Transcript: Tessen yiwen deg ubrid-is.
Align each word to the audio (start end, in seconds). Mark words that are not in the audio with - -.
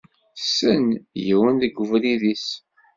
Tessen 0.37 0.85
yiwen 1.25 1.55
deg 1.61 1.77
ubrid-is. 1.81 2.47